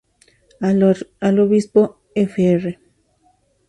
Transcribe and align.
Al 0.59 1.39
obispo 1.39 2.01
Fr. 2.25 2.79